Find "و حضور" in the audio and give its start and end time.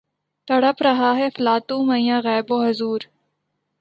2.51-2.99